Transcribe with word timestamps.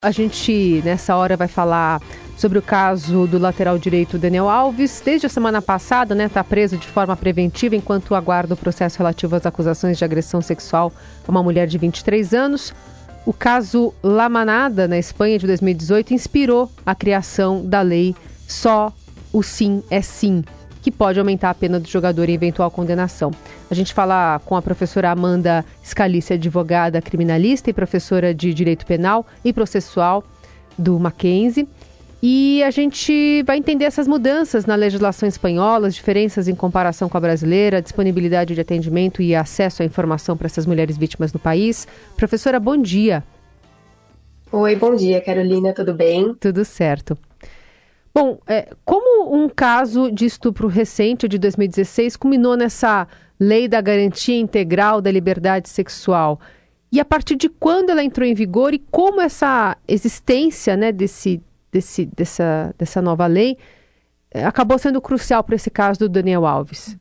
A 0.00 0.12
gente, 0.12 0.80
nessa 0.84 1.16
hora, 1.16 1.36
vai 1.36 1.48
falar 1.48 2.00
sobre 2.36 2.56
o 2.56 2.62
caso 2.62 3.26
do 3.26 3.36
lateral 3.36 3.76
direito 3.80 4.16
Daniel 4.16 4.48
Alves. 4.48 5.02
Desde 5.04 5.26
a 5.26 5.28
semana 5.28 5.60
passada, 5.60 6.14
né, 6.14 6.26
está 6.26 6.44
preso 6.44 6.76
de 6.76 6.86
forma 6.86 7.16
preventiva 7.16 7.74
enquanto 7.74 8.14
aguarda 8.14 8.54
o 8.54 8.56
processo 8.56 8.98
relativo 8.98 9.34
às 9.34 9.44
acusações 9.44 9.98
de 9.98 10.04
agressão 10.04 10.40
sexual 10.40 10.92
a 11.26 11.30
uma 11.32 11.42
mulher 11.42 11.66
de 11.66 11.76
23 11.78 12.32
anos. 12.32 12.72
O 13.26 13.32
caso 13.32 13.92
La 14.00 14.28
Manada, 14.28 14.86
na 14.86 14.96
Espanha, 14.96 15.36
de 15.36 15.48
2018, 15.48 16.14
inspirou 16.14 16.70
a 16.86 16.94
criação 16.94 17.66
da 17.66 17.82
lei 17.82 18.14
Só 18.46 18.92
o 19.32 19.42
Sim 19.42 19.82
é 19.90 20.00
Sim, 20.00 20.44
que 20.88 20.90
pode 20.90 21.18
aumentar 21.18 21.50
a 21.50 21.54
pena 21.54 21.78
do 21.78 21.86
jogador 21.86 22.30
em 22.30 22.32
eventual 22.32 22.70
condenação. 22.70 23.30
A 23.70 23.74
gente 23.74 23.92
fala 23.92 24.40
com 24.46 24.56
a 24.56 24.62
professora 24.62 25.10
Amanda 25.10 25.62
Scalice, 25.84 26.32
advogada 26.32 27.02
criminalista 27.02 27.68
e 27.68 27.74
professora 27.74 28.32
de 28.32 28.54
Direito 28.54 28.86
Penal 28.86 29.26
e 29.44 29.52
Processual 29.52 30.24
do 30.78 30.98
Mackenzie. 30.98 31.68
E 32.22 32.62
a 32.62 32.70
gente 32.70 33.42
vai 33.46 33.58
entender 33.58 33.84
essas 33.84 34.08
mudanças 34.08 34.64
na 34.64 34.74
legislação 34.74 35.28
espanhola, 35.28 35.88
as 35.88 35.94
diferenças 35.94 36.48
em 36.48 36.54
comparação 36.54 37.06
com 37.06 37.18
a 37.18 37.20
brasileira, 37.20 37.78
a 37.78 37.80
disponibilidade 37.82 38.54
de 38.54 38.60
atendimento 38.60 39.20
e 39.20 39.34
acesso 39.34 39.82
à 39.82 39.84
informação 39.84 40.38
para 40.38 40.46
essas 40.46 40.64
mulheres 40.64 40.96
vítimas 40.96 41.34
no 41.34 41.38
país. 41.38 41.86
Professora, 42.16 42.58
bom 42.58 42.78
dia. 42.78 43.22
Oi, 44.50 44.74
bom 44.74 44.96
dia, 44.96 45.20
Carolina, 45.20 45.74
tudo 45.74 45.92
bem? 45.92 46.34
Tudo 46.40 46.64
certo. 46.64 47.16
Bom, 48.14 48.36
é, 48.48 48.68
como 48.84 49.07
um 49.30 49.48
caso 49.48 50.10
de 50.10 50.26
estupro 50.26 50.68
recente 50.68 51.28
de 51.28 51.38
2016 51.38 52.16
culminou 52.16 52.56
nessa 52.56 53.06
lei 53.38 53.68
da 53.68 53.80
garantia 53.80 54.38
integral 54.38 55.00
da 55.00 55.10
liberdade 55.10 55.68
sexual? 55.68 56.40
E 56.90 56.98
a 57.00 57.04
partir 57.04 57.36
de 57.36 57.48
quando 57.48 57.90
ela 57.90 58.02
entrou 58.02 58.26
em 58.26 58.34
vigor 58.34 58.72
e 58.72 58.78
como 58.78 59.20
essa 59.20 59.76
existência 59.86 60.76
né, 60.76 60.90
desse, 60.90 61.42
desse, 61.70 62.06
dessa, 62.06 62.74
dessa 62.78 63.02
nova 63.02 63.26
lei 63.26 63.58
é, 64.30 64.44
acabou 64.44 64.78
sendo 64.78 65.00
crucial 65.00 65.42
para 65.44 65.54
esse 65.54 65.70
caso 65.70 66.00
do 66.00 66.08
Daniel 66.08 66.46
Alves? 66.46 66.96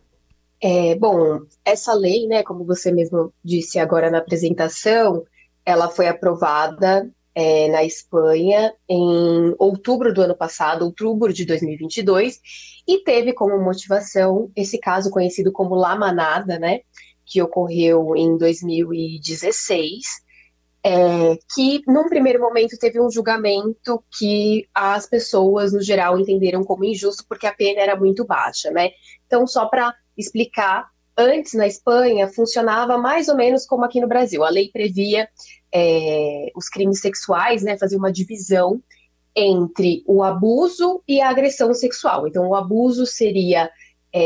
É, 0.62 0.95
bom, 0.95 1.39
essa 1.64 1.94
lei, 1.94 2.28
né, 2.28 2.44
como 2.44 2.66
você 2.66 2.91
mesmo 2.91 3.31
disse 3.44 3.80
agora 3.80 4.09
na 4.09 4.17
apresentação, 4.17 5.23
ela 5.66 5.88
foi 5.89 6.08
aprovada 6.08 7.09
é, 7.40 7.68
na 7.68 7.84
Espanha 7.84 8.74
em 8.90 9.54
outubro 9.60 10.12
do 10.12 10.24
ano 10.24 10.36
passado, 10.36 10.84
outubro 10.84 11.32
de 11.32 11.46
2022, 11.46 12.42
e 12.88 13.04
teve 13.04 13.32
como 13.32 13.64
motivação 13.64 14.52
esse 14.56 14.80
caso 14.80 15.12
conhecido 15.12 15.52
como 15.52 15.76
La 15.76 15.96
Manada, 15.96 16.58
né, 16.58 16.80
que 17.24 17.40
ocorreu 17.40 18.16
em 18.16 18.36
2016, 18.40 20.02
é, 20.84 21.38
que 21.54 21.84
num 21.86 22.10
primeiro 22.10 22.42
momento 22.42 22.76
teve 22.80 23.00
um 23.00 23.12
julgamento 23.12 24.04
que 24.18 24.68
as 24.74 25.06
pessoas 25.06 25.72
no 25.72 25.82
geral 25.84 26.20
entenderam 26.20 26.64
como 26.64 26.86
injusto 26.86 27.24
porque 27.30 27.46
a 27.46 27.54
pena 27.54 27.82
era 27.82 27.96
muito 27.96 28.26
baixa, 28.26 28.72
né? 28.72 28.90
Então, 29.28 29.46
só 29.46 29.68
para 29.68 29.94
explicar, 30.18 30.90
antes 31.18 31.54
na 31.54 31.66
Espanha 31.66 32.28
funcionava 32.28 32.98
mais 32.98 33.28
ou 33.28 33.36
menos 33.36 33.66
como 33.66 33.84
aqui 33.84 34.00
no 34.00 34.08
Brasil. 34.08 34.44
A 34.44 34.50
lei 34.50 34.70
previa 34.72 35.28
é, 35.74 36.52
os 36.56 36.70
crimes 36.70 37.02
sexuais, 37.02 37.64
né, 37.64 37.78
fazia 37.78 37.98
uma 37.98 38.12
divisão 38.12 38.82
entre 39.36 40.04
o 40.08 40.24
abuso 40.24 41.02
e 41.08 41.22
a 41.22 41.30
agressão 41.30 41.74
sexual. 41.74 42.28
Então, 42.28 42.48
o 42.48 42.56
abuso 42.56 43.06
seria 43.06 43.70
é, 44.14 44.22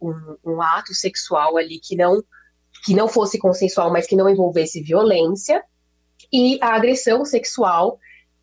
um, 0.00 0.36
um, 0.44 0.62
ato 0.62 0.94
sexual 0.94 1.56
ali 1.56 1.78
que 1.80 1.96
não 1.96 2.22
que 2.84 2.94
não 2.94 3.08
fosse 3.08 3.38
consensual, 3.38 3.92
mas 3.92 4.06
que 4.06 4.14
não 4.14 4.28
envolvesse 4.28 4.80
violência, 4.80 5.64
e 6.32 6.58
a 6.62 6.76
agressão 6.76 7.24
sexual 7.24 7.98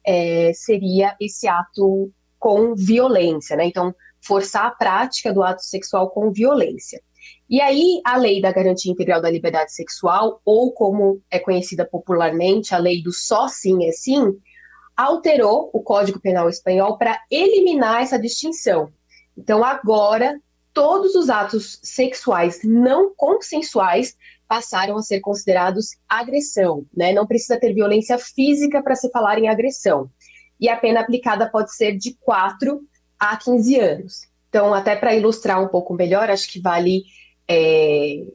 é, 0.06 0.52
seria 0.54 1.16
esse 1.22 1.48
ato 1.48 2.12
com 2.38 2.76
violência, 2.76 3.56
né? 3.56 3.66
Então, 3.66 3.96
forçar 4.22 4.66
a 4.66 4.72
prática 4.72 5.34
do 5.34 5.42
ato 5.42 5.64
sexual 5.64 6.10
com 6.10 6.32
violência. 6.32 7.02
E 7.50 7.62
aí, 7.62 8.02
a 8.04 8.18
lei 8.18 8.42
da 8.42 8.52
garantia 8.52 8.92
integral 8.92 9.22
da 9.22 9.30
liberdade 9.30 9.72
sexual, 9.72 10.42
ou 10.44 10.72
como 10.72 11.22
é 11.30 11.38
conhecida 11.38 11.86
popularmente, 11.86 12.74
a 12.74 12.80
lei 12.80 13.04
do 13.04 13.12
só 13.12 13.48
sim 13.48 13.88
é 13.88 13.92
sim, 13.92 14.36
alterou 14.98 15.70
o 15.72 15.82
Código 15.82 16.20
Penal 16.20 16.50
Espanhol 16.50 16.98
para 16.98 17.20
eliminar 17.30 18.02
essa 18.02 18.18
distinção. 18.18 18.92
Então, 19.38 19.64
agora, 19.64 20.40
todos 20.74 21.14
os 21.14 21.30
atos 21.30 21.80
sexuais 21.84 22.62
não 22.64 23.14
consensuais 23.16 24.16
passaram 24.48 24.98
a 24.98 25.02
ser 25.02 25.20
considerados 25.20 25.98
agressão, 26.08 26.86
né? 26.96 27.14
Não 27.14 27.28
precisa 27.28 27.60
ter 27.60 27.74
violência 27.74 28.18
física 28.18 28.82
para 28.82 28.96
se 28.96 29.10
falar 29.12 29.38
em 29.38 29.48
agressão. 29.48 30.10
E 30.60 30.70
a 30.70 30.78
pena 30.78 31.02
aplicada 31.02 31.50
pode 31.50 31.76
ser 31.76 31.98
de 31.98 32.16
4 32.22 32.82
a 33.20 33.38
15 33.38 33.80
anos. 33.80 34.22
Então, 34.50 34.74
até 34.74 34.96
para 34.96 35.16
ilustrar 35.16 35.62
um 35.62 35.68
pouco 35.68 35.94
melhor, 35.94 36.30
acho 36.30 36.50
que 36.50 36.62
vale 36.62 37.04
é, 37.48 38.26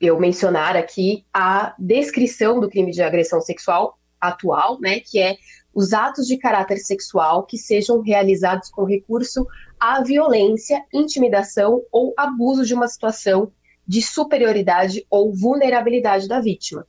eu 0.00 0.18
mencionar 0.18 0.76
aqui 0.76 1.24
a 1.32 1.74
descrição 1.78 2.60
do 2.60 2.68
crime 2.68 2.92
de 2.92 3.02
agressão 3.02 3.40
sexual 3.40 3.98
atual, 4.20 4.80
né, 4.80 5.00
que 5.00 5.18
é 5.18 5.36
os 5.72 5.92
atos 5.92 6.26
de 6.26 6.36
caráter 6.36 6.78
sexual 6.78 7.44
que 7.44 7.56
sejam 7.56 8.00
realizados 8.00 8.68
com 8.68 8.84
recurso 8.84 9.46
à 9.78 10.02
violência, 10.02 10.84
intimidação 10.92 11.82
ou 11.92 12.14
abuso 12.16 12.64
de 12.64 12.74
uma 12.74 12.88
situação 12.88 13.52
de 13.86 14.02
superioridade 14.02 15.06
ou 15.08 15.32
vulnerabilidade 15.32 16.26
da 16.26 16.40
vítima. 16.40 16.86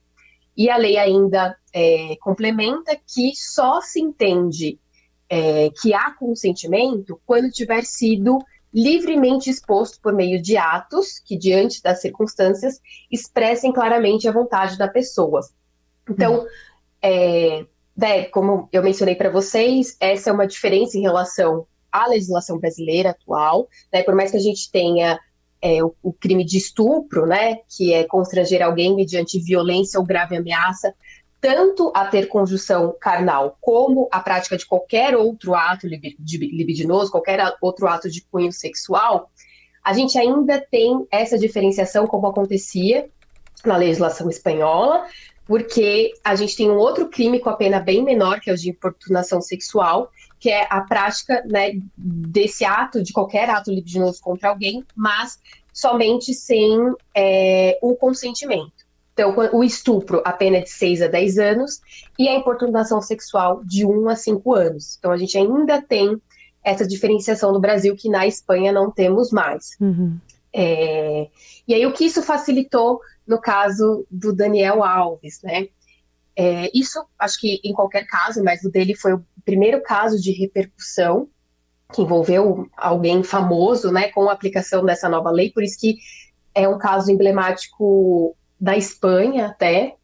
E 0.57 0.69
a 0.69 0.75
lei 0.75 0.97
ainda 0.97 1.55
é, 1.73 2.15
complementa 2.19 2.97
que 3.07 3.31
só 3.35 3.79
se 3.79 4.01
entende 4.01 4.79
é, 5.29 5.69
que 5.81 5.93
há 5.93 6.11
consentimento 6.11 7.21
quando 7.25 7.51
tiver 7.51 7.83
sido 7.83 8.39
livremente 8.73 9.49
exposto 9.49 9.99
por 10.01 10.13
meio 10.13 10.41
de 10.41 10.57
atos 10.57 11.19
que, 11.19 11.37
diante 11.37 11.81
das 11.81 12.01
circunstâncias, 12.01 12.79
expressem 13.11 13.71
claramente 13.71 14.27
a 14.27 14.31
vontade 14.31 14.77
da 14.77 14.87
pessoa. 14.87 15.41
Então, 16.09 16.43
hum. 16.43 16.47
é, 17.01 17.65
né, 17.95 18.23
como 18.25 18.69
eu 18.71 18.83
mencionei 18.83 19.15
para 19.15 19.29
vocês, 19.29 19.97
essa 19.99 20.29
é 20.29 20.33
uma 20.33 20.47
diferença 20.47 20.97
em 20.97 21.01
relação 21.01 21.65
à 21.91 22.07
legislação 22.07 22.57
brasileira 22.57 23.09
atual. 23.09 23.67
Né, 23.91 24.03
por 24.03 24.15
mais 24.15 24.31
que 24.31 24.37
a 24.37 24.41
gente 24.41 24.71
tenha 24.71 25.19
é, 25.61 25.83
o, 25.83 25.93
o, 26.01 26.13
crime 26.13 26.45
de 26.45 26.57
estupro, 26.57 27.25
né, 27.25 27.57
que 27.67 27.93
é 27.93 28.03
constranger 28.05 28.61
alguém 28.61 28.95
mediante 28.95 29.39
violência 29.39 29.99
ou 29.99 30.05
grave 30.05 30.37
ameaça, 30.37 30.93
tanto 31.41 31.91
a 31.95 32.05
ter 32.05 32.27
conjunção 32.27 32.95
carnal 32.99 33.57
como 33.61 34.07
a 34.11 34.19
prática 34.19 34.57
de 34.57 34.65
qualquer 34.65 35.15
outro 35.15 35.55
ato 35.55 35.87
libidinoso, 35.87 37.11
qualquer 37.11 37.55
outro 37.61 37.87
ato 37.87 38.09
de 38.09 38.21
cunho 38.21 38.51
sexual, 38.51 39.31
a 39.83 39.93
gente 39.93 40.17
ainda 40.17 40.59
tem 40.59 41.07
essa 41.09 41.37
diferenciação 41.37 42.05
como 42.05 42.27
acontecia 42.27 43.09
na 43.65 43.77
legislação 43.77 44.29
espanhola, 44.29 45.05
porque 45.45 46.13
a 46.23 46.35
gente 46.35 46.55
tem 46.55 46.69
um 46.69 46.77
outro 46.77 47.09
crime 47.09 47.39
com 47.39 47.49
a 47.49 47.55
pena 47.55 47.79
bem 47.79 48.03
menor, 48.03 48.39
que 48.39 48.49
é 48.49 48.53
o 48.53 48.57
de 48.57 48.69
importunação 48.69 49.41
sexual, 49.41 50.11
que 50.39 50.49
é 50.49 50.67
a 50.69 50.81
prática 50.81 51.43
né, 51.49 51.71
desse 51.97 52.63
ato, 52.63 53.01
de 53.01 53.11
qualquer 53.11 53.49
ato 53.49 53.71
libidinoso 53.71 54.21
contra 54.21 54.49
alguém, 54.49 54.85
mas 54.95 55.39
somente 55.73 56.33
sem 56.33 56.77
é, 57.15 57.79
o 57.81 57.95
consentimento. 57.95 58.88
Então, 59.19 59.35
o 59.51 59.65
estupro, 59.65 60.21
a 60.23 60.31
pena 60.31 60.57
é 60.57 60.61
de 60.61 60.69
6 60.69 61.01
a 61.01 61.07
10 61.07 61.37
anos, 61.39 61.81
e 62.17 62.29
a 62.29 62.35
importunação 62.35 63.01
sexual 63.01 63.61
de 63.65 63.85
1 63.85 64.07
a 64.07 64.15
5 64.15 64.55
anos. 64.55 64.95
Então, 64.97 65.11
a 65.11 65.17
gente 65.17 65.37
ainda 65.37 65.81
tem 65.81 66.21
essa 66.63 66.87
diferenciação 66.87 67.51
no 67.51 67.59
Brasil 67.59 67.97
que 67.97 68.07
na 68.07 68.25
Espanha 68.25 68.71
não 68.71 68.89
temos 68.89 69.29
mais. 69.29 69.71
Uhum. 69.81 70.17
É... 70.53 71.27
E 71.67 71.73
aí, 71.73 71.85
o 71.85 71.91
que 71.91 72.05
isso 72.05 72.23
facilitou 72.23 73.01
no 73.27 73.41
caso 73.41 74.07
do 74.09 74.31
Daniel 74.31 74.85
Alves, 74.85 75.41
né? 75.43 75.67
É, 76.33 76.71
isso, 76.73 77.05
acho 77.19 77.41
que 77.41 77.59
em 77.61 77.73
qualquer 77.73 78.07
caso, 78.07 78.41
mas 78.41 78.63
o 78.63 78.71
dele 78.71 78.95
foi 78.95 79.13
o 79.13 79.25
primeiro 79.43 79.83
caso 79.83 80.17
de 80.17 80.31
repercussão 80.31 81.27
que 81.93 82.01
envolveu 82.01 82.69
alguém 82.77 83.21
famoso, 83.21 83.91
né, 83.91 84.07
com 84.13 84.29
a 84.29 84.31
aplicação 84.31 84.85
dessa 84.85 85.09
nova 85.09 85.29
lei, 85.29 85.51
por 85.51 85.63
isso 85.63 85.77
que 85.77 85.97
é 86.55 86.67
um 86.67 86.77
caso 86.77 87.11
emblemático 87.11 88.37
da 88.59 88.77
Espanha 88.77 89.47
até, 89.47 89.95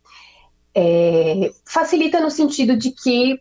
é, 0.73 1.51
facilita 1.65 2.19
no 2.19 2.29
sentido 2.29 2.77
de 2.77 2.91
que 2.91 3.39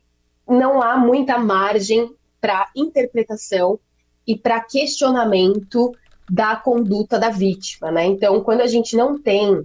não 0.49 0.83
há 0.83 0.97
muita 0.97 1.39
margem 1.39 2.15
para 2.41 2.69
interpretação 2.77 3.79
e 4.27 4.37
para 4.37 4.61
questionamento 4.61 5.93
da 6.31 6.57
conduta 6.57 7.19
da 7.19 7.29
vítima, 7.29 7.91
né? 7.91 8.07
Então, 8.07 8.43
quando 8.43 8.61
a 8.63 8.67
gente 8.67 8.97
não 8.97 9.21
tem 9.21 9.63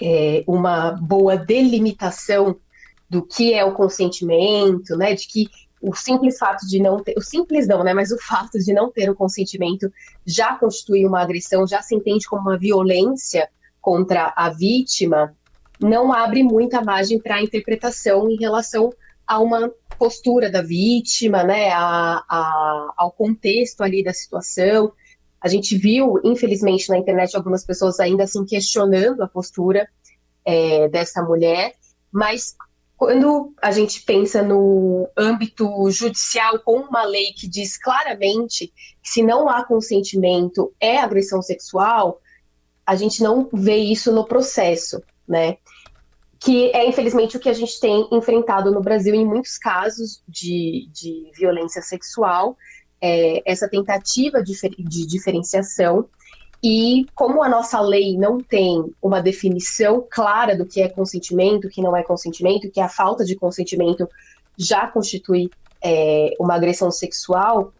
é, 0.00 0.44
uma 0.46 0.92
boa 0.92 1.36
delimitação 1.36 2.56
do 3.08 3.22
que 3.22 3.54
é 3.54 3.64
o 3.64 3.74
consentimento, 3.74 4.96
né? 4.96 5.14
De 5.14 5.26
que 5.26 5.48
o 5.80 5.94
simples 5.94 6.38
fato 6.38 6.66
de 6.66 6.80
não 6.80 7.02
ter, 7.02 7.14
o 7.16 7.22
simples 7.22 7.68
não, 7.68 7.84
né? 7.84 7.94
Mas 7.94 8.10
o 8.10 8.18
fato 8.18 8.58
de 8.58 8.72
não 8.72 8.90
ter 8.90 9.08
o 9.10 9.14
consentimento 9.14 9.92
já 10.26 10.56
constitui 10.56 11.06
uma 11.06 11.22
agressão, 11.22 11.66
já 11.66 11.82
se 11.82 11.94
entende 11.94 12.26
como 12.26 12.42
uma 12.42 12.58
violência 12.58 13.48
contra 13.86 14.32
a 14.34 14.50
vítima 14.50 15.32
não 15.80 16.12
abre 16.12 16.42
muita 16.42 16.82
margem 16.82 17.20
para 17.20 17.40
interpretação 17.40 18.28
em 18.28 18.34
relação 18.36 18.92
a 19.24 19.38
uma 19.38 19.72
postura 19.96 20.50
da 20.50 20.60
vítima, 20.60 21.44
né, 21.44 21.70
a, 21.70 22.20
a, 22.28 22.94
ao 22.96 23.12
contexto 23.12 23.82
ali 23.82 24.02
da 24.02 24.12
situação. 24.12 24.92
A 25.40 25.46
gente 25.46 25.78
viu, 25.78 26.20
infelizmente, 26.24 26.88
na 26.88 26.98
internet 26.98 27.36
algumas 27.36 27.64
pessoas 27.64 28.00
ainda 28.00 28.24
assim 28.24 28.44
questionando 28.44 29.22
a 29.22 29.28
postura 29.28 29.88
é, 30.44 30.88
dessa 30.88 31.22
mulher, 31.22 31.74
mas 32.10 32.56
quando 32.96 33.54
a 33.62 33.70
gente 33.70 34.02
pensa 34.02 34.42
no 34.42 35.08
âmbito 35.16 35.88
judicial 35.92 36.58
com 36.58 36.80
uma 36.80 37.04
lei 37.04 37.32
que 37.36 37.46
diz 37.46 37.78
claramente 37.78 38.72
que 39.00 39.10
se 39.10 39.22
não 39.22 39.48
há 39.48 39.64
consentimento 39.64 40.74
é 40.80 40.98
agressão 40.98 41.40
sexual, 41.40 42.20
a 42.86 42.94
gente 42.94 43.22
não 43.22 43.48
vê 43.52 43.76
isso 43.76 44.12
no 44.12 44.24
processo, 44.24 45.02
né? 45.26 45.56
Que 46.38 46.70
é 46.70 46.86
infelizmente 46.86 47.36
o 47.36 47.40
que 47.40 47.48
a 47.48 47.52
gente 47.52 47.80
tem 47.80 48.06
enfrentado 48.12 48.70
no 48.70 48.80
Brasil 48.80 49.14
em 49.14 49.24
muitos 49.24 49.58
casos 49.58 50.22
de, 50.28 50.88
de 50.92 51.30
violência 51.34 51.82
sexual, 51.82 52.56
é, 53.00 53.42
essa 53.44 53.68
tentativa 53.68 54.42
de, 54.42 54.54
de 54.78 55.06
diferenciação 55.06 56.08
e 56.62 57.06
como 57.14 57.42
a 57.42 57.48
nossa 57.48 57.80
lei 57.80 58.16
não 58.16 58.38
tem 58.38 58.84
uma 59.02 59.20
definição 59.20 60.06
clara 60.08 60.56
do 60.56 60.64
que 60.64 60.80
é 60.80 60.88
consentimento, 60.88 61.68
que 61.68 61.82
não 61.82 61.96
é 61.96 62.02
consentimento, 62.02 62.70
que 62.70 62.80
a 62.80 62.88
falta 62.88 63.24
de 63.24 63.36
consentimento 63.36 64.08
já 64.56 64.86
constitui 64.86 65.50
é, 65.82 66.30
uma 66.40 66.54
agressão 66.54 66.90
sexual, 66.90 67.72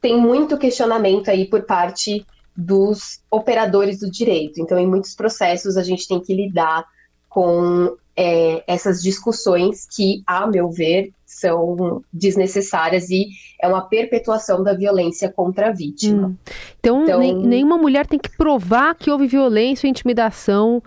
tem 0.00 0.18
muito 0.18 0.56
questionamento 0.56 1.28
aí 1.28 1.46
por 1.46 1.62
parte 1.62 2.24
dos 2.60 3.20
operadores 3.30 4.00
do 4.00 4.10
direito. 4.10 4.60
Então, 4.60 4.76
em 4.76 4.86
muitos 4.86 5.14
processos, 5.14 5.76
a 5.76 5.82
gente 5.84 6.08
tem 6.08 6.20
que 6.20 6.34
lidar 6.34 6.84
com 7.28 7.96
é, 8.16 8.64
essas 8.66 9.00
discussões 9.00 9.86
que, 9.86 10.24
a 10.26 10.44
meu 10.44 10.68
ver, 10.68 11.12
são 11.24 12.02
desnecessárias 12.12 13.10
e 13.10 13.28
é 13.62 13.68
uma 13.68 13.82
perpetuação 13.82 14.64
da 14.64 14.74
violência 14.74 15.30
contra 15.30 15.68
a 15.68 15.72
vítima. 15.72 16.28
Hum. 16.28 16.36
Então, 16.80 17.04
então... 17.04 17.20
Nem, 17.20 17.36
nenhuma 17.36 17.78
mulher 17.78 18.08
tem 18.08 18.18
que 18.18 18.36
provar 18.36 18.96
que 18.96 19.08
houve 19.08 19.28
violência 19.28 19.86
ou 19.86 19.90
intimidação 19.90 20.82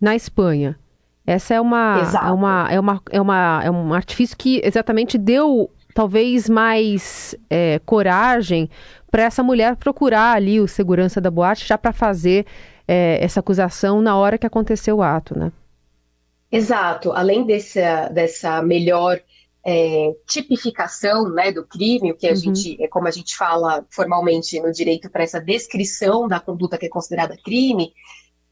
na 0.00 0.14
Espanha. 0.14 0.78
Essa 1.26 1.54
é 1.54 1.60
uma, 1.60 1.98
é 2.24 2.30
uma, 2.30 2.68
é 2.70 2.78
uma, 2.78 3.02
é 3.10 3.20
uma, 3.20 3.60
é 3.64 3.70
um 3.70 3.92
artifício 3.92 4.36
que 4.36 4.60
exatamente 4.62 5.18
deu 5.18 5.68
talvez 5.96 6.46
mais 6.46 7.34
é, 7.48 7.78
coragem 7.86 8.68
para 9.10 9.22
essa 9.22 9.42
mulher 9.42 9.76
procurar 9.76 10.36
ali 10.36 10.60
o 10.60 10.68
segurança 10.68 11.22
da 11.22 11.30
boate 11.30 11.66
já 11.66 11.78
para 11.78 11.90
fazer 11.90 12.44
é, 12.86 13.18
essa 13.18 13.40
acusação 13.40 14.02
na 14.02 14.14
hora 14.14 14.36
que 14.36 14.46
aconteceu 14.46 14.96
o 14.98 15.02
ato, 15.02 15.38
né? 15.38 15.50
Exato. 16.52 17.12
Além 17.12 17.46
dessa, 17.46 18.10
dessa 18.10 18.60
melhor 18.60 19.18
é, 19.64 20.12
tipificação 20.26 21.30
né, 21.30 21.50
do 21.50 21.66
crime, 21.66 22.12
o 22.12 22.14
que 22.14 22.26
a 22.26 22.32
uhum. 22.32 22.36
gente, 22.36 22.76
é 22.84 22.86
como 22.86 23.08
a 23.08 23.10
gente 23.10 23.34
fala 23.34 23.82
formalmente 23.88 24.60
no 24.60 24.70
direito 24.70 25.08
para 25.08 25.24
essa 25.24 25.40
descrição 25.40 26.28
da 26.28 26.38
conduta 26.38 26.76
que 26.76 26.84
é 26.84 26.90
considerada 26.90 27.38
crime, 27.42 27.94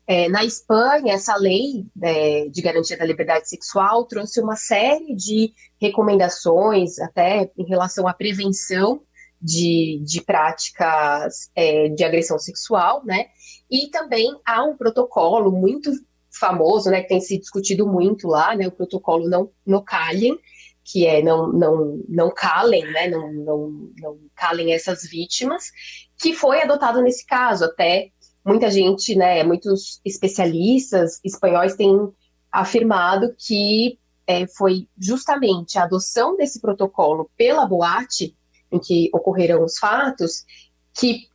é, 0.06 0.28
na 0.28 0.44
Espanha, 0.44 1.14
essa 1.14 1.36
lei 1.36 1.86
é, 2.02 2.46
de 2.48 2.60
garantia 2.60 2.96
da 2.96 3.04
liberdade 3.04 3.48
sexual 3.48 4.04
trouxe 4.04 4.40
uma 4.40 4.56
série 4.56 5.14
de 5.14 5.52
recomendações, 5.80 6.98
até 6.98 7.50
em 7.56 7.66
relação 7.66 8.06
à 8.06 8.12
prevenção 8.12 9.02
de, 9.40 10.02
de 10.04 10.22
práticas 10.22 11.50
é, 11.54 11.88
de 11.88 12.04
agressão 12.04 12.38
sexual, 12.38 13.02
né? 13.04 13.26
E 13.70 13.88
também 13.88 14.28
há 14.44 14.62
um 14.64 14.76
protocolo 14.76 15.50
muito 15.50 15.90
famoso, 16.30 16.90
né, 16.90 17.00
que 17.02 17.08
tem 17.08 17.20
se 17.20 17.38
discutido 17.38 17.86
muito 17.86 18.26
lá, 18.26 18.56
né, 18.56 18.66
o 18.66 18.72
protocolo 18.72 19.28
não, 19.28 19.50
no 19.64 19.82
calem, 19.82 20.36
que 20.84 21.06
é 21.06 21.22
não, 21.22 21.52
não, 21.52 22.02
não 22.08 22.30
calem, 22.30 22.84
né, 22.90 23.08
não, 23.08 23.32
não, 23.32 23.90
não 23.98 24.18
calem 24.34 24.72
essas 24.74 25.08
vítimas, 25.08 25.70
que 26.18 26.34
foi 26.34 26.60
adotado 26.60 27.00
nesse 27.02 27.24
caso. 27.24 27.64
Até 27.64 28.10
muita 28.44 28.70
gente, 28.70 29.14
né, 29.14 29.42
muitos 29.42 30.00
especialistas 30.04 31.20
espanhóis 31.24 31.74
têm 31.74 32.12
afirmado 32.52 33.34
que 33.38 33.98
é, 34.26 34.46
foi 34.46 34.88
justamente 34.98 35.78
a 35.78 35.84
adoção 35.84 36.36
desse 36.36 36.60
protocolo 36.60 37.30
pela 37.36 37.66
boate 37.66 38.36
em 38.70 38.78
que 38.78 39.10
ocorreram 39.12 39.64
os 39.64 39.78
fatos 39.78 40.44
que 40.92 41.28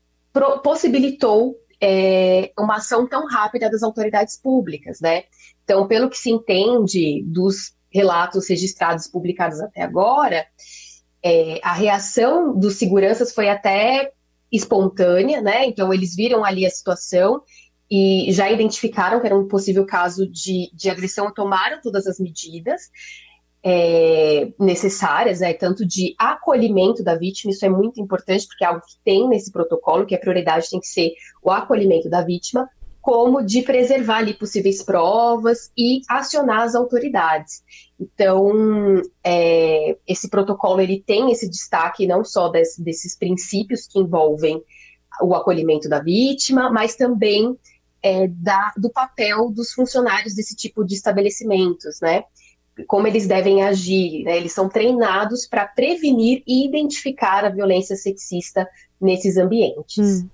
possibilitou 0.63 1.55
é, 1.81 2.51
uma 2.57 2.77
ação 2.77 3.07
tão 3.07 3.25
rápida 3.25 3.69
das 3.69 3.83
autoridades 3.83 4.37
públicas, 4.37 4.99
né? 4.99 5.23
Então, 5.63 5.87
pelo 5.87 6.09
que 6.09 6.17
se 6.17 6.29
entende 6.29 7.23
dos 7.25 7.73
relatos 7.91 8.47
registrados 8.47 9.07
publicados 9.07 9.59
até 9.61 9.81
agora, 9.81 10.45
é, 11.23 11.59
a 11.63 11.73
reação 11.73 12.57
dos 12.57 12.75
seguranças 12.75 13.33
foi 13.33 13.49
até 13.49 14.11
espontânea, 14.51 15.41
né? 15.41 15.65
Então, 15.65 15.93
eles 15.93 16.15
viram 16.15 16.43
ali 16.43 16.65
a 16.65 16.69
situação 16.69 17.41
e 17.89 18.31
já 18.31 18.51
identificaram 18.51 19.19
que 19.19 19.25
era 19.25 19.37
um 19.37 19.47
possível 19.47 19.85
caso 19.85 20.27
de, 20.27 20.69
de 20.73 20.89
agressão, 20.89 21.33
tomaram 21.33 21.81
todas 21.81 22.05
as 22.05 22.19
medidas 22.19 22.89
é, 23.63 24.51
necessárias, 24.59 25.41
né, 25.41 25.53
tanto 25.53 25.85
de 25.85 26.15
acolhimento 26.17 27.03
da 27.03 27.15
vítima, 27.15 27.51
isso 27.51 27.65
é 27.65 27.69
muito 27.69 27.99
importante, 27.99 28.47
porque 28.47 28.63
é 28.63 28.67
algo 28.67 28.81
que 28.81 28.95
tem 29.03 29.27
nesse 29.27 29.51
protocolo, 29.51 30.05
que 30.05 30.15
a 30.15 30.19
prioridade 30.19 30.69
tem 30.69 30.79
que 30.79 30.87
ser 30.87 31.11
o 31.43 31.51
acolhimento 31.51 32.09
da 32.09 32.21
vítima, 32.21 32.69
como 33.01 33.43
de 33.43 33.61
preservar 33.61 34.17
ali 34.17 34.33
possíveis 34.33 34.83
provas 34.83 35.71
e 35.77 36.01
acionar 36.07 36.61
as 36.61 36.75
autoridades. 36.75 37.63
Então, 37.99 39.01
é, 39.23 39.97
esse 40.07 40.29
protocolo 40.29 40.81
ele 40.81 41.03
tem 41.05 41.31
esse 41.31 41.49
destaque 41.49 42.07
não 42.07 42.23
só 42.23 42.49
des, 42.49 42.77
desses 42.77 43.17
princípios 43.17 43.87
que 43.87 43.99
envolvem 43.99 44.61
o 45.21 45.33
acolhimento 45.33 45.89
da 45.89 45.99
vítima, 45.99 46.71
mas 46.71 46.95
também 46.95 47.57
é, 48.01 48.27
da, 48.27 48.73
do 48.77 48.89
papel 48.89 49.49
dos 49.49 49.71
funcionários 49.71 50.33
desse 50.33 50.55
tipo 50.55 50.85
de 50.85 50.95
estabelecimentos, 50.95 51.99
né? 52.01 52.23
como 52.87 53.07
eles 53.07 53.27
devem 53.27 53.63
agir. 53.63 54.23
Né? 54.23 54.37
Eles 54.37 54.53
são 54.53 54.69
treinados 54.69 55.45
para 55.45 55.65
prevenir 55.65 56.43
e 56.47 56.65
identificar 56.65 57.45
a 57.45 57.49
violência 57.49 57.95
sexista 57.95 58.67
nesses 58.99 59.37
ambientes. 59.37 60.23
Hum. 60.23 60.29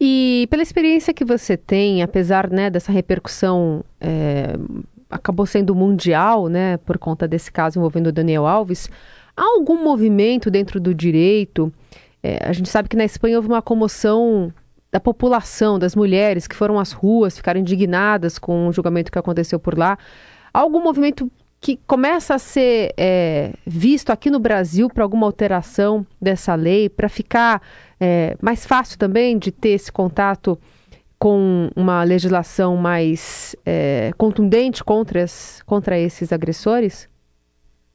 E 0.00 0.46
pela 0.48 0.62
experiência 0.62 1.12
que 1.12 1.24
você 1.24 1.58
tem, 1.58 2.02
apesar 2.02 2.48
né, 2.48 2.70
dessa 2.70 2.90
repercussão 2.90 3.84
é, 4.00 4.54
acabou 5.10 5.44
sendo 5.44 5.74
mundial, 5.74 6.48
né, 6.48 6.78
por 6.78 6.96
conta 6.96 7.28
desse 7.28 7.52
caso 7.52 7.78
envolvendo 7.78 8.06
o 8.06 8.12
Daniel 8.12 8.46
Alves, 8.46 8.88
há 9.36 9.42
algum 9.42 9.82
movimento 9.82 10.50
dentro 10.50 10.80
do 10.80 10.94
direito? 10.94 11.70
É, 12.22 12.38
a 12.48 12.52
gente 12.52 12.68
sabe 12.68 12.88
que 12.88 12.96
na 12.96 13.04
Espanha 13.04 13.36
houve 13.36 13.48
uma 13.48 13.60
comoção 13.60 14.50
da 14.90 14.98
população, 14.98 15.78
das 15.78 15.94
mulheres 15.94 16.46
que 16.46 16.56
foram 16.56 16.78
às 16.78 16.92
ruas, 16.92 17.36
ficaram 17.36 17.60
indignadas 17.60 18.38
com 18.38 18.68
o 18.68 18.72
julgamento 18.72 19.12
que 19.12 19.18
aconteceu 19.18 19.58
por 19.58 19.78
lá. 19.78 19.98
Há 20.52 20.60
algum 20.60 20.82
movimento 20.82 21.30
que 21.60 21.76
começa 21.86 22.34
a 22.34 22.38
ser 22.38 22.94
é, 22.96 23.52
visto 23.66 24.10
aqui 24.10 24.30
no 24.30 24.38
Brasil 24.40 24.88
para 24.88 25.04
alguma 25.04 25.26
alteração 25.26 26.06
dessa 26.20 26.54
lei, 26.54 26.88
para 26.88 27.08
ficar 27.08 27.60
é, 28.00 28.34
mais 28.40 28.64
fácil 28.64 28.98
também 28.98 29.38
de 29.38 29.52
ter 29.52 29.70
esse 29.70 29.92
contato 29.92 30.58
com 31.18 31.70
uma 31.76 32.02
legislação 32.02 32.76
mais 32.76 33.54
é, 33.66 34.10
contundente 34.16 34.82
contra, 34.82 35.22
as, 35.22 35.60
contra 35.66 35.98
esses 35.98 36.32
agressores? 36.32 37.06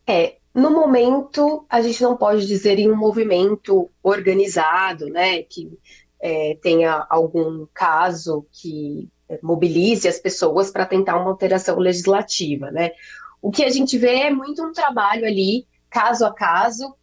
É, 0.06 0.36
no 0.54 0.70
momento, 0.70 1.66
a 1.68 1.82
gente 1.82 2.04
não 2.04 2.16
pode 2.16 2.46
dizer 2.46 2.78
em 2.78 2.92
um 2.92 2.96
movimento 2.96 3.90
organizado, 4.04 5.08
né, 5.08 5.42
que 5.42 5.76
é, 6.22 6.56
tenha 6.62 7.04
algum 7.10 7.66
caso 7.74 8.46
que 8.52 9.10
mobilize 9.42 10.08
as 10.08 10.20
pessoas 10.20 10.70
para 10.70 10.86
tentar 10.86 11.18
uma 11.18 11.32
alteração 11.32 11.80
legislativa, 11.80 12.70
né? 12.70 12.92
O 13.46 13.52
que 13.52 13.64
a 13.64 13.70
gente 13.70 13.96
vê 13.96 14.22
é 14.22 14.32
muito 14.32 14.66
um 14.66 14.74
trabalho 14.74 15.24
ali, 15.24 15.68
caso 15.88 16.26
a 16.26 16.34
caso, 16.34 16.96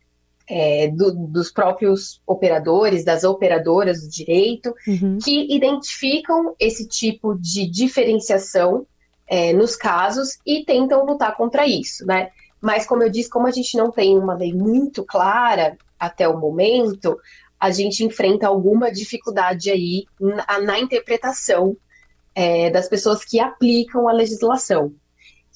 é, 0.50 0.88
do, 0.88 1.12
dos 1.28 1.52
próprios 1.52 2.20
operadores, 2.26 3.04
das 3.04 3.22
operadoras 3.22 4.02
do 4.02 4.10
direito, 4.10 4.74
uhum. 4.88 5.18
que 5.22 5.54
identificam 5.54 6.56
esse 6.58 6.88
tipo 6.88 7.38
de 7.38 7.64
diferenciação 7.70 8.84
é, 9.24 9.52
nos 9.52 9.76
casos 9.76 10.36
e 10.44 10.64
tentam 10.64 11.06
lutar 11.06 11.36
contra 11.36 11.64
isso, 11.64 12.04
né? 12.04 12.30
Mas, 12.60 12.88
como 12.88 13.04
eu 13.04 13.08
disse, 13.08 13.30
como 13.30 13.46
a 13.46 13.52
gente 13.52 13.76
não 13.76 13.92
tem 13.92 14.18
uma 14.18 14.34
lei 14.34 14.52
muito 14.52 15.04
clara 15.04 15.78
até 15.96 16.26
o 16.26 16.40
momento, 16.40 17.16
a 17.58 17.70
gente 17.70 18.04
enfrenta 18.04 18.48
alguma 18.48 18.90
dificuldade 18.90 19.70
aí 19.70 20.06
na, 20.18 20.58
na 20.60 20.80
interpretação 20.80 21.76
é, 22.34 22.68
das 22.68 22.88
pessoas 22.88 23.24
que 23.24 23.38
aplicam 23.38 24.08
a 24.08 24.12
legislação. 24.12 24.92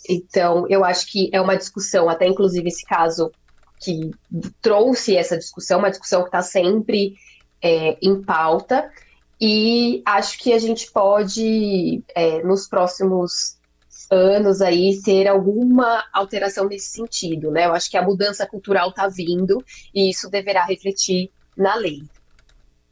Então, 0.09 0.67
eu 0.69 0.85
acho 0.85 1.11
que 1.11 1.31
é 1.33 1.41
uma 1.41 1.57
discussão, 1.57 2.09
até 2.09 2.27
inclusive 2.27 2.69
esse 2.69 2.85
caso 2.85 3.31
que 3.81 4.11
trouxe 4.61 5.17
essa 5.17 5.37
discussão, 5.37 5.79
uma 5.79 5.91
discussão 5.91 6.23
que 6.23 6.29
está 6.29 6.43
sempre 6.43 7.15
é, 7.63 7.97
em 8.01 8.23
pauta, 8.23 8.91
e 9.41 10.03
acho 10.07 10.39
que 10.39 10.53
a 10.53 10.59
gente 10.59 10.91
pode, 10.91 12.03
é, 12.15 12.43
nos 12.43 12.67
próximos 12.67 13.57
anos 14.11 14.63
aí 14.63 14.95
ser 14.95 15.27
alguma 15.27 16.05
alteração 16.13 16.67
nesse 16.67 16.91
sentido, 16.91 17.51
né? 17.51 17.67
Eu 17.67 17.75
acho 17.75 17.91
que 17.91 17.97
a 17.97 18.03
mudança 18.03 18.47
cultural 18.47 18.91
está 18.91 19.09
vindo 19.09 19.63
e 19.95 20.11
isso 20.11 20.31
deverá 20.31 20.65
refletir 20.65 21.31
na 21.57 21.75
lei. 21.75 22.03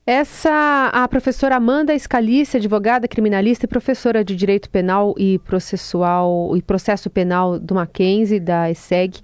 Essa, 0.06 0.90
a 0.92 1.08
professora 1.08 1.56
Amanda 1.56 1.98
Scalice, 1.98 2.58
advogada 2.58 3.08
criminalista 3.08 3.64
e 3.64 3.68
professora 3.68 4.22
de 4.22 4.36
Direito 4.36 4.68
Penal 4.68 5.14
e 5.16 5.38
Processual 5.38 6.54
e 6.54 6.60
Processo 6.60 7.08
Penal 7.08 7.58
do 7.58 7.74
Mackenzie, 7.74 8.38
da 8.38 8.70
ESEG, 8.70 9.20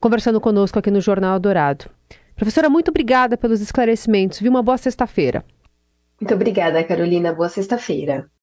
conversando 0.00 0.40
conosco 0.40 0.78
aqui 0.78 0.90
no 0.90 1.02
Jornal 1.02 1.38
Dourado. 1.38 1.84
Professora, 2.34 2.70
muito 2.70 2.88
obrigada 2.88 3.36
pelos 3.36 3.60
esclarecimentos. 3.60 4.40
Viu 4.40 4.50
uma 4.50 4.62
boa 4.62 4.78
sexta-feira. 4.78 5.44
Muito 6.18 6.32
obrigada, 6.32 6.82
Carolina. 6.82 7.34
Boa 7.34 7.50
sexta-feira. 7.50 8.26